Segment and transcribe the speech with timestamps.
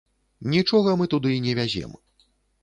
[0.53, 1.91] Нічога мы туды не вязем.